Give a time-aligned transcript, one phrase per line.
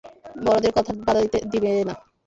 [0.43, 1.21] বড়দের কথায় বাঁধা
[1.51, 1.95] দিবে না!